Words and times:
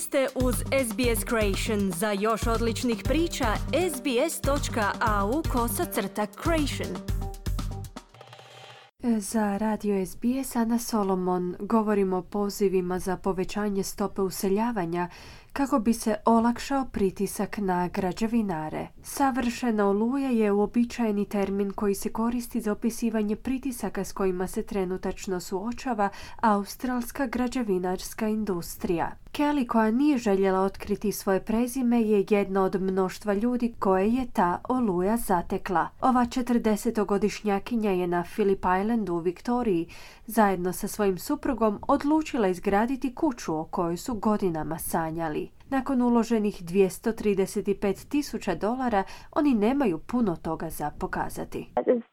Ste 0.00 0.28
uz 0.34 0.54
SBS 0.54 1.24
Creation. 1.28 1.92
Za 1.92 2.12
još 2.12 2.46
odličnih 2.46 3.02
priča, 3.04 3.46
sbs.au 3.94 5.42
kosacrta 5.52 6.26
creation. 6.42 6.96
Za 9.18 9.56
radio 9.56 10.06
SBS 10.06 10.56
Ana 10.56 10.78
Solomon 10.78 11.56
govorimo 11.60 12.16
o 12.16 12.22
pozivima 12.22 12.98
za 12.98 13.16
povećanje 13.16 13.82
stope 13.82 14.22
useljavanja 14.22 15.08
kako 15.52 15.78
bi 15.78 15.92
se 15.92 16.16
olakšao 16.24 16.84
pritisak 16.92 17.58
na 17.58 17.88
građevinare. 17.88 18.88
Savršena 19.02 19.86
oluja 19.86 20.30
je 20.30 20.52
uobičajeni 20.52 21.24
termin 21.24 21.70
koji 21.70 21.94
se 21.94 22.12
koristi 22.12 22.60
za 22.60 22.72
opisivanje 22.72 23.36
pritisaka 23.36 24.04
s 24.04 24.12
kojima 24.12 24.46
se 24.46 24.62
trenutačno 24.62 25.40
suočava 25.40 26.08
australska 26.40 27.26
građevinarska 27.26 28.28
industrija. 28.28 29.16
Kelly 29.38 29.66
koja 29.66 29.90
nije 29.90 30.18
željela 30.18 30.60
otkriti 30.60 31.12
svoje 31.12 31.40
prezime 31.40 32.02
je 32.02 32.26
jedna 32.30 32.62
od 32.62 32.82
mnoštva 32.82 33.34
ljudi 33.34 33.74
koje 33.78 34.08
je 34.08 34.26
ta 34.32 34.60
oluja 34.68 35.16
zatekla. 35.16 35.88
Ova 36.00 36.20
40-godišnjakinja 36.20 37.90
je 37.90 38.06
na 38.06 38.24
Phillip 38.34 38.58
Islandu 38.80 39.14
u 39.14 39.18
Viktoriji 39.18 39.88
zajedno 40.26 40.72
sa 40.72 40.88
svojim 40.88 41.18
suprugom 41.18 41.78
odlučila 41.88 42.48
izgraditi 42.48 43.14
kuću 43.14 43.56
o 43.56 43.64
kojoj 43.64 43.96
su 43.96 44.14
godinama 44.14 44.78
sanjali. 44.78 45.48
Nakon 45.70 46.02
uloženih 46.02 46.62
235 46.62 48.08
tisuća 48.08 48.54
dolara, 48.54 49.04
oni 49.32 49.54
nemaju 49.54 49.98
puno 49.98 50.36
toga 50.36 50.70
za 50.70 50.90
pokazati. 51.00 51.68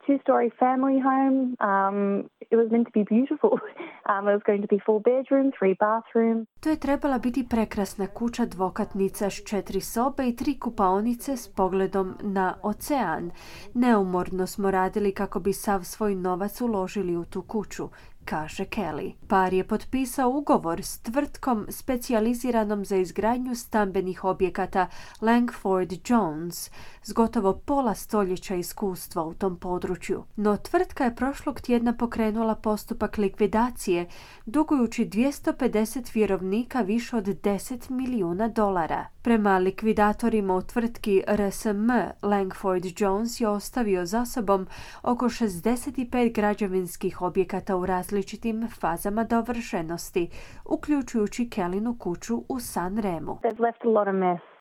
two-story 0.08 0.50
family 0.64 1.00
home. 1.08 1.38
Um, 1.70 2.30
it 2.52 2.58
was 2.62 2.68
meant 2.72 2.88
to 2.88 2.94
be 3.00 3.06
beautiful. 3.16 3.60
Um, 4.10 4.28
it 4.28 4.34
was 4.34 4.46
going 4.46 4.62
to 4.62 4.68
be 4.76 4.80
four 4.86 5.00
bedroom, 5.02 5.52
three 5.60 5.76
bathroom. 5.80 6.46
To 6.60 6.70
je 6.70 6.80
trebala 6.80 7.18
biti 7.18 7.46
prekrasna 7.50 8.08
kuća 8.08 8.46
dvokatnica 8.46 9.30
s 9.30 9.44
četiri 9.50 9.82
sobe 9.82 10.28
i 10.28 10.36
tri 10.36 10.60
kupaonice 10.60 11.38
s 11.38 11.48
pogledom 11.56 12.14
na 12.22 12.56
ocean. 12.64 13.32
Neumorno 13.74 14.48
smo 14.48 14.72
radili 14.72 15.12
kako 15.12 15.40
bi 15.40 15.54
sav 15.54 15.84
svoj 15.84 16.16
novac 16.16 16.62
uložili 16.62 17.18
u 17.18 17.26
tu 17.26 17.42
kuću 17.42 17.90
kaže 18.26 18.66
Kelly. 18.66 19.14
Par 19.28 19.54
je 19.54 19.68
potpisao 19.68 20.30
ugovor 20.30 20.82
s 20.82 21.00
tvrtkom 21.00 21.66
specijaliziranom 21.70 22.86
za 22.86 22.96
izgradnju 22.96 23.56
stambenih 23.56 24.24
objekata 24.24 24.88
Langford 25.22 25.94
Jones 26.10 26.72
s 27.04 27.14
gotovo 27.14 27.54
pola 27.54 27.96
stoljeća 27.96 28.56
iskustva 28.56 29.24
u 29.24 29.34
tom 29.34 29.60
području. 29.60 30.24
No 30.36 30.58
tvrtka 30.58 31.04
je 31.04 31.16
prošlog 31.16 31.62
tjedna 31.62 31.94
pokrenula 31.94 32.56
postupak 32.56 33.18
likvidacije 33.18 34.08
dugujući 34.46 35.06
250 35.06 36.16
vjerovnika 36.16 36.82
više 36.82 37.18
od 37.18 37.26
10 37.26 37.90
milijuna 37.90 38.48
dolara. 38.48 39.15
Prema 39.26 39.58
likvidatorima 39.58 40.56
u 40.56 40.62
tvrtki 40.62 41.24
RSM, 41.28 41.90
Langford 42.24 42.84
Jones 42.98 43.42
je 43.42 43.48
ostavio 43.48 44.06
za 44.06 44.26
sobom 44.26 44.68
oko 45.04 45.26
65 45.26 46.36
građevinskih 46.36 47.22
objekata 47.22 47.76
u 47.76 47.86
različitim 47.86 48.68
fazama 48.82 49.24
dovršenosti, 49.24 50.30
uključujući 50.66 51.50
Kelinu 51.50 51.96
kuću 52.00 52.36
u 52.50 52.60
San 52.60 52.98
Remu. 52.98 53.40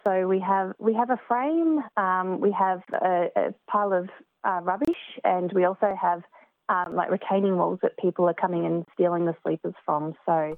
So 0.04 0.10
we 0.32 0.40
have 0.52 0.68
we 0.78 0.92
have 1.00 1.10
a 1.18 1.20
frame, 1.28 1.70
um, 2.04 2.28
we 2.44 2.52
have 2.64 2.80
pile 3.72 3.92
of 4.00 4.06
uh, 4.06 4.60
rubbish, 4.70 5.04
and 5.34 5.46
we 5.56 5.62
also 5.70 5.88
have 6.06 6.22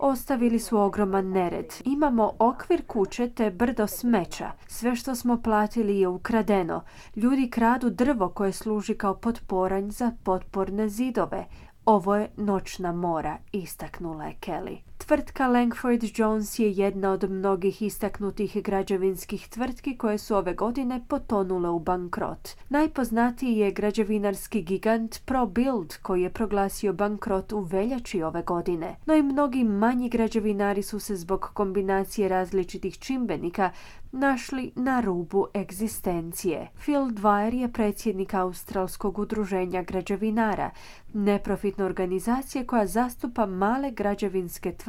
Ostavili 0.01 0.59
su 0.59 0.79
ogroman 0.79 1.31
nered. 1.31 1.67
Imamo 1.85 2.33
okvir 2.39 2.87
kuće 2.87 3.29
te 3.29 3.51
brdo 3.51 3.87
smeća. 3.87 4.51
Sve 4.67 4.97
što 4.97 5.15
smo 5.15 5.43
platili 5.43 6.01
je 6.01 6.09
ukradeno. 6.09 6.83
Ljudi 7.17 7.51
kradu 7.51 7.91
drvo 7.91 8.29
koje 8.29 8.53
služi 8.53 8.95
kao 8.95 9.15
potporanj 9.15 9.91
za 9.91 10.13
potporne 10.25 10.89
zidove. 10.89 11.45
Ovo 11.85 12.17
je 12.17 12.29
noćna 12.37 12.93
mora, 12.93 13.37
istaknula 13.53 14.25
je 14.25 14.35
Kelly. 14.41 14.96
Tvrtka 14.99 15.47
Langford 15.49 16.05
Jones 16.19 16.59
je 16.59 16.73
jedna 16.73 17.11
od 17.11 17.31
mnogih 17.31 17.83
istaknutih 17.83 18.63
građevinskih 18.63 19.49
tvrtki 19.49 19.97
koje 19.97 20.19
su 20.19 20.37
ove 20.37 20.55
godine 20.55 21.05
potonule 21.09 21.69
u 21.69 21.79
bankrot. 21.79 22.49
Najpoznatiji 22.69 23.57
je 23.57 23.71
građevinarski 23.71 24.63
gigant 24.63 25.21
ProBuild 25.25 25.97
koji 26.03 26.23
je 26.23 26.31
proglasio 26.31 26.93
bankrot 26.93 27.53
u 27.53 27.61
veljači 27.61 28.23
ove 28.23 28.43
godine. 28.43 28.97
No 29.07 29.15
i 29.15 29.23
mnogi 29.23 29.65
manji 29.65 30.09
građevinari 30.09 30.83
su 30.83 31.01
se 31.01 31.17
zbog 31.17 31.51
kombinacije 31.55 32.29
različitih 32.29 32.99
čimbenika 32.99 33.71
našli 34.13 34.73
na 34.75 35.01
rubu 35.01 35.47
egzistencije. 35.55 36.69
Phil 36.81 37.01
Dwyer 37.01 37.55
je 37.55 37.73
predsjednik 37.73 38.35
Australskog 38.35 39.19
udruženja 39.19 39.83
građevinara, 39.83 40.71
neprofitne 41.15 41.85
organizacije 41.85 42.67
koja 42.67 42.87
zastupa 42.87 43.47
male 43.47 43.91
građevinske 43.91 44.73
tvrtke 44.73 44.86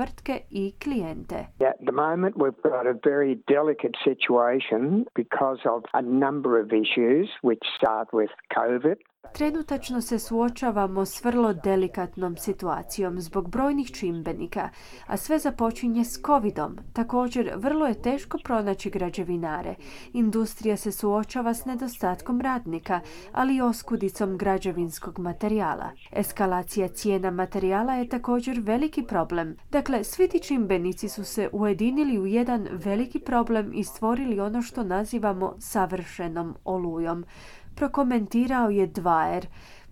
i 0.51 0.73
klijente. 0.79 1.47
At 1.59 1.85
the 1.85 1.91
moment 1.91 2.35
we've 2.37 2.61
got 2.63 2.87
a 2.87 2.93
very 3.03 3.35
delicate 3.47 3.95
situation 4.03 5.05
because 5.15 5.59
of 5.65 5.83
a 5.93 6.01
number 6.01 6.59
of 6.59 6.71
issues 6.71 7.29
which 7.41 7.63
start 7.77 8.07
with 8.13 8.29
COVID. 8.57 8.97
Trenutačno 9.33 10.01
se 10.01 10.19
suočavamo 10.19 11.05
s 11.05 11.23
vrlo 11.23 11.53
delikatnom 11.53 12.37
situacijom 12.37 13.21
zbog 13.21 13.49
brojnih 13.49 13.91
čimbenika, 13.91 14.69
a 15.07 15.17
sve 15.17 15.39
započinje 15.39 16.05
s 16.05 16.21
covidom. 16.25 16.77
Također, 16.93 17.53
vrlo 17.55 17.87
je 17.87 18.01
teško 18.01 18.37
pronaći 18.43 18.89
građevinare. 18.89 19.75
Industrija 20.13 20.77
se 20.77 20.91
suočava 20.91 21.53
s 21.53 21.65
nedostatkom 21.65 22.41
radnika, 22.41 22.99
ali 23.31 23.55
i 23.55 23.61
oskudicom 23.61 24.37
građevinskog 24.37 25.19
materijala. 25.19 25.91
Eskalacija 26.11 26.87
cijena 26.87 27.31
materijala 27.31 27.93
je 27.93 28.09
također 28.09 28.59
veliki 28.59 29.03
problem. 29.03 29.57
Dakle, 29.71 30.03
svi 30.03 30.29
ti 30.29 30.39
čimbenici 30.39 31.09
su 31.09 31.23
se 31.23 31.49
ujedinili 31.51 32.19
u 32.19 32.25
jedan 32.25 32.67
veliki 32.71 33.19
problem 33.19 33.71
i 33.73 33.83
stvorili 33.83 34.39
ono 34.39 34.61
što 34.61 34.83
nazivamo 34.83 35.55
savršenom 35.59 36.55
olujom 36.65 37.25
prokomentirao 37.77 38.69
je 38.69 38.87
Dvajer, 38.87 39.45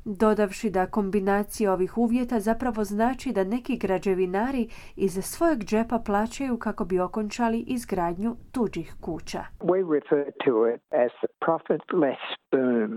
dodavši 0.06 0.70
da 0.70 0.86
kombinacija 0.86 1.74
ovih 1.74 1.98
uvjeta 1.98 2.40
zapravo 2.40 2.84
znači 2.84 3.32
da 3.32 3.44
neki 3.44 3.78
građevinari 3.78 4.68
iz 4.96 5.14
svojeg 5.24 5.60
džepa 5.60 6.00
plaćaju 6.06 6.58
kako 6.58 6.86
bi 6.86 7.00
okončali 7.00 7.64
izgradnju 7.68 8.36
tuđih 8.52 8.96
kuća. 9.02 9.44
We 9.60 9.94
refer 9.94 10.32
to 10.46 10.68
it 10.74 10.82
as 11.04 11.12
the 11.22 11.32
profitless 11.46 12.24
boom. 12.52 12.92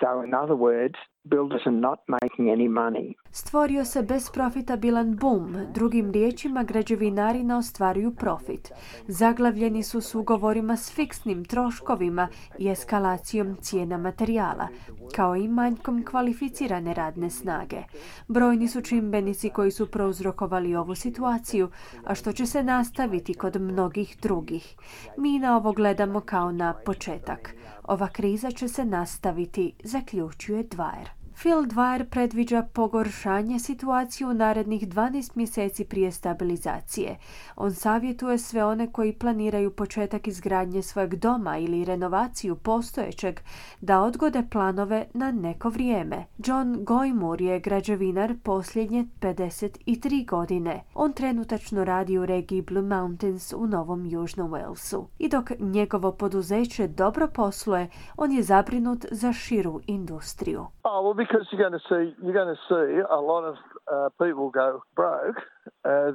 So 0.00 0.08
in 0.26 0.34
other 0.34 0.56
words, 0.56 0.98
builders 1.28 1.66
are 1.66 1.76
not 1.76 1.98
making 2.08 2.50
any 2.50 2.68
money. 2.68 3.14
Stvorio 3.30 3.84
se 3.84 4.02
bezprofitabilan 4.02 5.16
boom, 5.16 5.56
drugim 5.74 6.12
riječima 6.12 6.62
građevinari 6.62 7.42
ne 7.42 7.56
ostvaruju 7.56 8.14
profit. 8.14 8.72
Zaglavljeni 9.06 9.82
su 9.82 10.00
s 10.00 10.14
ugovorima 10.14 10.76
s 10.76 10.94
fiksnim 10.94 11.44
troškovima 11.44 12.28
i 12.58 12.68
eskalacijom 12.68 13.56
cijena 13.60 13.98
materijala, 13.98 14.68
kao 15.16 15.36
i 15.36 15.48
manjkom 15.48 16.04
kvalificirane 16.04 16.94
radne 16.94 17.30
snage. 17.30 17.82
Brojni 18.28 18.68
su 18.68 18.80
čimbenici 18.80 19.50
koji 19.50 19.70
su 19.70 19.90
prouzrokovali 19.90 20.76
ovu 20.76 20.94
situaciju, 20.94 21.68
a 22.04 22.14
što 22.14 22.32
će 22.32 22.46
se 22.46 22.62
nastaviti 22.62 23.34
kod 23.34 23.60
mnogih 23.60 24.16
drugih. 24.22 24.76
Mi 25.16 25.38
na 25.38 25.56
ovo 25.56 25.72
gledamo 25.72 26.20
kao 26.20 26.52
na 26.52 26.74
početak. 26.84 27.54
Ova 27.84 28.08
kriza 28.08 28.50
će 28.50 28.68
se 28.68 28.84
nastaviti, 28.84 29.72
zaključuje 29.84 30.64
Dwyer. 30.64 31.17
Phil 31.42 31.66
Dwyer 31.66 32.04
predviđa 32.04 32.62
pogoršanje 32.72 33.58
situacije 33.58 34.26
u 34.26 34.34
narednih 34.34 34.88
12 34.88 35.30
mjeseci 35.34 35.84
prije 35.84 36.12
stabilizacije. 36.12 37.16
On 37.56 37.74
savjetuje 37.74 38.38
sve 38.38 38.64
one 38.64 38.92
koji 38.92 39.12
planiraju 39.12 39.70
početak 39.70 40.26
izgradnje 40.26 40.82
svojeg 40.82 41.14
doma 41.14 41.58
ili 41.58 41.84
renovaciju 41.84 42.56
postojećeg 42.56 43.40
da 43.80 44.00
odgode 44.00 44.42
planove 44.50 45.06
na 45.14 45.32
neko 45.32 45.68
vrijeme. 45.68 46.24
John 46.38 46.76
Goymur 46.84 47.42
je 47.42 47.60
građevinar 47.60 48.34
posljednje 48.42 49.06
53 49.20 50.26
godine. 50.26 50.82
On 50.94 51.12
trenutačno 51.12 51.84
radi 51.84 52.18
u 52.18 52.26
regiji 52.26 52.62
Blue 52.62 52.82
Mountains 52.82 53.52
u 53.52 53.66
Novom 53.66 54.06
Južnom 54.06 54.50
Walesu. 54.50 55.04
I 55.18 55.28
dok 55.28 55.50
njegovo 55.58 56.12
poduzeće 56.12 56.88
dobro 56.88 57.28
posluje, 57.28 57.88
on 58.16 58.32
je 58.32 58.42
zabrinut 58.42 59.06
za 59.10 59.32
širu 59.32 59.80
industriju. 59.86 60.66
Oh, 60.90 61.02
well, 61.02 61.12
because 61.12 61.46
you're 61.52 61.60
going 61.60 61.78
to 61.78 61.86
see 61.86 62.14
you're 62.24 62.32
going 62.32 62.54
to 62.54 62.60
see 62.66 63.02
a 63.10 63.20
lot 63.20 63.44
of 63.44 63.56
uh, 63.92 64.08
people 64.24 64.48
go 64.48 64.82
broke 64.96 65.36
Uh. 65.84 66.14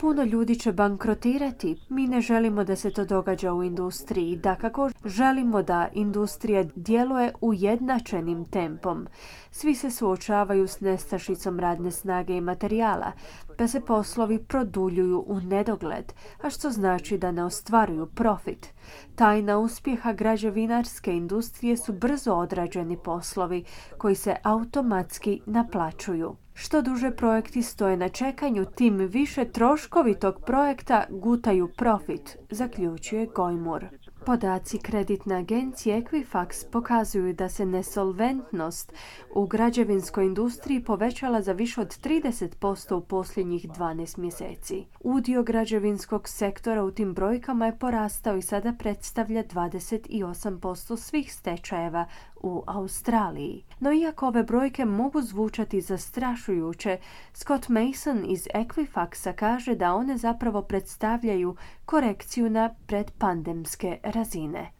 Puno 0.00 0.22
ljudi 0.22 0.58
će 0.58 0.72
bankrotirati. 0.72 1.76
Mi 1.88 2.06
ne 2.06 2.20
želimo 2.20 2.64
da 2.64 2.76
se 2.76 2.90
to 2.90 3.04
događa 3.04 3.52
u 3.52 3.62
industriji. 3.62 4.36
Da 4.36 4.54
kako 4.54 4.90
želimo 5.04 5.62
da 5.62 5.88
industrija 5.92 6.64
djeluje 6.74 7.32
ujednačenim 7.40 8.44
tempom. 8.44 9.06
Svi 9.50 9.74
se 9.74 9.90
suočavaju 9.90 10.66
s 10.66 10.80
nestašicom 10.80 11.60
radne 11.60 11.90
snage 11.90 12.36
i 12.36 12.40
materijala, 12.40 13.12
pa 13.58 13.66
se 13.66 13.80
poslovi 13.80 14.44
produljuju 14.48 15.24
u 15.26 15.40
nedogled, 15.40 16.12
a 16.42 16.50
što 16.50 16.70
znači 16.70 17.18
da 17.18 17.32
ne 17.32 17.44
ostvaruju 17.44 18.06
profit. 18.06 18.74
Tajna 19.14 19.58
uspjeha 19.58 20.12
građevinarske 20.12 21.16
industrije 21.16 21.76
su 21.76 21.92
brzo 21.92 22.34
odrađeni 22.34 22.96
poslovi 23.04 23.64
koji 23.98 24.14
se 24.14 24.36
automatski 24.42 25.40
naplaćuju. 25.46 26.36
Što 26.58 26.82
duže 26.82 27.10
projekti 27.10 27.62
stoje 27.62 27.96
na 27.96 28.08
čekanju, 28.08 28.64
tim 28.64 28.96
više 28.96 29.44
troškovi 29.44 30.14
tog 30.14 30.34
projekta 30.46 31.04
gutaju 31.10 31.68
profit, 31.76 32.36
zaključuje 32.50 33.26
Gojmur. 33.26 33.84
Podaci 34.26 34.78
kreditne 34.78 35.34
agencije 35.34 36.02
Equifax 36.02 36.70
pokazuju 36.70 37.32
da 37.32 37.48
se 37.48 37.66
nesolventnost 37.66 38.92
u 39.34 39.46
građevinskoj 39.46 40.26
industriji 40.26 40.84
povećala 40.84 41.42
za 41.42 41.52
više 41.52 41.80
od 41.80 41.88
30% 41.88 42.94
u 42.94 43.00
posljednjih 43.00 43.68
12 43.68 44.18
mjeseci. 44.18 44.84
Udio 45.00 45.42
građevinskog 45.42 46.28
sektora 46.28 46.84
u 46.84 46.90
tim 46.90 47.14
brojkama 47.14 47.66
je 47.66 47.78
porastao 47.78 48.36
i 48.36 48.42
sada 48.42 48.72
predstavlja 48.72 49.44
28% 49.44 50.96
svih 50.96 51.34
stečajeva 51.34 52.06
u 52.36 52.62
Australiji. 52.66 53.64
No 53.80 53.92
iako 53.92 54.26
ove 54.26 54.42
brojke 54.42 54.84
mogu 54.84 55.22
zvučati 55.22 55.80
zastrašujuće, 55.80 56.98
Scott 57.32 57.68
Mason 57.68 58.24
iz 58.26 58.48
Equifaxa 58.54 59.32
kaže 59.32 59.74
da 59.74 59.94
one 59.94 60.16
zapravo 60.16 60.62
predstavljaju 60.62 61.56
korekciju 61.84 62.50
na 62.50 62.74
predpandemske 62.86 63.98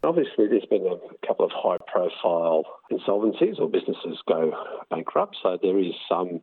Obviously 0.02 0.46
there's 0.48 0.66
been 0.66 0.86
a 0.86 1.26
couple 1.26 1.44
of 1.44 1.50
high 1.54 1.78
profile 1.86 2.64
insolvencies 2.90 3.58
or 3.58 3.68
businesses 3.68 4.18
go 4.28 4.52
bankrupt, 4.90 5.36
so 5.42 5.58
there 5.60 5.78
is 5.78 5.92
some. 6.08 6.40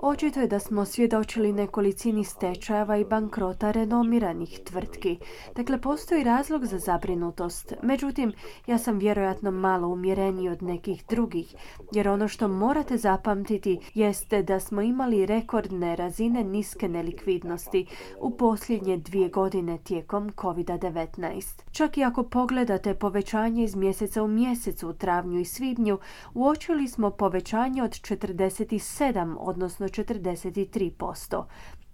Očito 0.00 0.40
je 0.40 0.46
da 0.46 0.58
smo 0.58 0.84
svjedočili 0.84 1.52
nekolicini 1.52 2.24
stečajeva 2.24 2.96
i 2.96 3.04
bankrota 3.04 3.70
renomiranih 3.70 4.60
tvrtki. 4.64 5.18
Dakle, 5.56 5.80
postoji 5.80 6.24
razlog 6.24 6.64
za 6.64 6.78
zabrinutost. 6.78 7.74
Međutim, 7.82 8.32
ja 8.66 8.78
sam 8.78 8.98
vjerojatno 8.98 9.50
malo 9.50 9.88
umjereniji 9.88 10.48
od 10.48 10.62
nekih 10.62 11.04
drugih, 11.08 11.54
jer 11.92 12.08
ono 12.08 12.28
što 12.28 12.48
morate 12.48 12.96
zapamtiti 12.96 13.78
jeste 13.94 14.42
da 14.42 14.60
smo 14.60 14.82
imali 14.82 15.26
rekordne 15.26 15.96
razine 15.96 16.44
niske 16.44 16.88
nelikvidnosti 16.88 17.86
u 18.20 18.30
posljednje 18.30 18.96
dvije 18.96 19.28
godine 19.28 19.78
tijekom 19.84 20.30
COVID-19. 20.30 21.62
Čak 21.72 21.98
i 21.98 22.04
ako 22.04 22.22
pogledate 22.22 22.94
povećanje 22.94 23.64
iz 23.64 23.76
mjeseca 23.76 24.22
u 24.22 24.28
mjesecu 24.28 24.88
u 24.88 24.92
travnju 24.92 25.40
i 25.40 25.44
svibnju, 25.44 25.98
uočili 26.34 26.88
smo 26.88 27.10
povećanje 27.10 27.82
od 27.82 27.90
40 27.90 28.45
47, 28.46 29.36
odnosno 29.38 29.86
43%, 29.86 31.44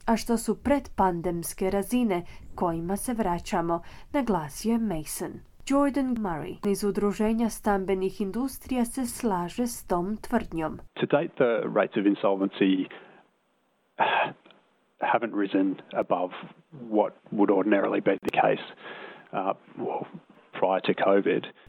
a 0.07 0.17
što 0.17 0.37
su 0.37 0.63
predpandemske 0.63 1.71
razine 1.71 2.23
kojima 2.55 2.97
se 2.97 3.15
vraćamo, 3.15 3.83
naglasio 4.13 4.73
je 4.73 4.79
Mason. 4.79 5.33
Jordan 5.67 6.17
Murray 6.17 6.71
iz 6.71 6.85
udruženja 6.85 7.49
stambenih 7.49 8.21
industrija 8.21 8.85
se 8.85 9.07
slaže 9.07 9.67
s 9.67 9.87
tom 9.87 10.17
tvrdnjom. 10.17 10.79
To 10.95 11.07
date 11.07 11.35
the 11.35 11.69
rates 11.75 11.97
of 11.97 12.07
insolvency 12.07 12.89
haven't 15.13 15.35
risen 15.35 15.77
above 15.97 16.31
what 16.91 17.13
would 17.33 17.51
ordinarily 17.51 18.01
be 18.01 18.19
the 18.23 18.31
case. 18.31 18.65
Uh, 19.33 19.53
well, 19.79 20.07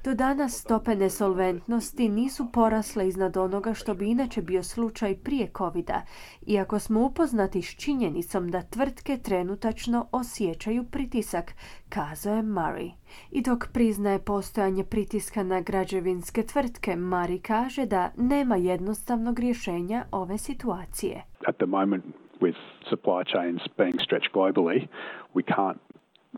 do 0.03 0.13
danas 0.13 0.61
stope 0.61 0.95
nesolventnosti 0.95 2.09
nisu 2.09 2.51
porasle 2.51 3.07
iznad 3.07 3.37
onoga 3.37 3.73
što 3.73 3.93
bi 3.93 4.11
inače 4.11 4.41
bio 4.41 4.63
slučaj 4.63 5.15
prije 5.15 5.51
covida, 5.57 6.01
iako 6.47 6.79
smo 6.79 7.05
upoznati 7.05 7.61
s 7.61 7.75
činjenicom 7.75 8.51
da 8.51 8.61
tvrtke 8.61 9.17
trenutačno 9.17 10.07
osjećaju 10.11 10.83
pritisak, 10.91 11.51
kazao 11.89 12.35
je 12.35 12.43
Murray. 12.43 12.91
I 13.31 13.41
dok 13.41 13.67
priznaje 13.73 14.19
postojanje 14.19 14.83
pritiska 14.83 15.43
na 15.43 15.61
građevinske 15.61 16.43
tvrtke, 16.43 16.91
Murray 16.91 17.41
kaže 17.41 17.85
da 17.85 18.11
nema 18.17 18.55
jednostavnog 18.55 19.39
rješenja 19.39 20.05
ove 20.11 20.37
situacije. 20.37 21.23
At 21.47 21.55
the 21.55 21.65
moment 21.65 22.03
with 22.41 22.57
supply 22.89 23.23
chains 23.33 23.61
being 23.77 23.99
stretched 24.05 24.31
globally, 24.33 24.87
we 25.33 25.43
can't 25.55 25.92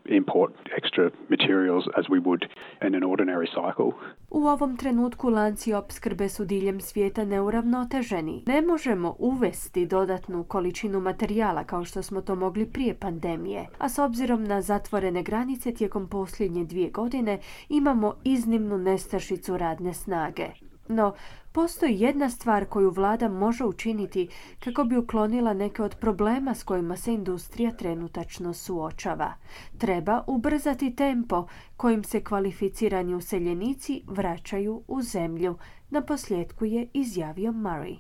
import 0.10 0.54
extra 0.78 1.12
materials 1.30 1.86
as 1.98 2.06
we 2.06 2.20
would 2.20 2.44
in 2.88 2.96
an 2.96 3.04
ordinary 3.04 3.48
cycle. 3.48 3.92
U 4.30 4.48
ovom 4.48 4.78
trenutku 4.78 5.30
lanci 5.30 5.74
opskrbe 5.74 6.30
su 6.30 6.46
diljem 6.46 6.82
svijeta 6.82 7.26
neuravnoteženi. 7.26 8.44
Ne 8.46 8.62
možemo 8.62 9.16
uvesti 9.20 9.86
dodatnu 9.86 10.44
količinu 10.44 11.00
materijala 11.00 11.64
kao 11.64 11.86
što 11.86 12.04
smo 12.04 12.22
to 12.22 12.36
mogli 12.36 12.66
prije 12.66 12.94
pandemije, 12.94 13.66
a 13.78 13.90
s 13.90 14.00
obzirom 14.00 14.44
na 14.44 14.62
zatvorene 14.62 15.24
granice 15.24 15.74
tijekom 15.74 16.10
posljednje 16.10 16.66
dvije 16.66 16.90
godine 16.90 17.40
imamo 17.70 18.14
iznimnu 18.24 18.78
nestašicu 18.78 19.58
radne 19.58 19.94
snage. 19.94 20.65
No, 20.88 21.14
postoji 21.52 22.00
jedna 22.00 22.30
stvar 22.30 22.66
koju 22.66 22.90
vlada 22.90 23.30
može 23.30 23.66
učiniti 23.66 24.28
kako 24.60 24.84
bi 24.84 24.98
uklonila 24.98 25.54
neke 25.54 25.84
od 25.84 25.96
problema 25.96 26.56
s 26.56 26.64
kojima 26.64 26.98
se 26.98 27.14
industrija 27.14 27.72
trenutačno 27.72 28.54
suočava. 28.54 29.34
Treba 29.78 30.24
ubrzati 30.28 30.96
tempo 30.96 31.48
kojim 31.78 32.04
se 32.04 32.24
kvalificirani 32.24 33.16
useljenici 33.16 34.04
vraćaju 34.08 34.84
u 34.88 35.02
zemlju. 35.02 35.58
Na 35.90 36.02
posljedku 36.02 36.66
je 36.66 36.88
izjavio 36.94 37.52
Murray. 37.52 37.98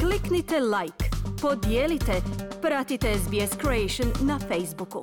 Kliknite 0.00 0.60
like, 0.60 1.04
podijelite, 1.42 2.12
pratite 2.62 3.14
SBS 3.18 3.58
Creation 3.60 4.28
na 4.28 4.38
Facebooku. 4.38 5.00